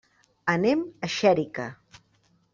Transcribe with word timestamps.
Anem 0.53 0.81
a 1.09 1.11
Xèrica. 1.17 1.69